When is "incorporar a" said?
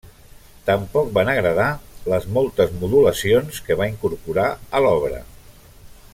3.95-4.83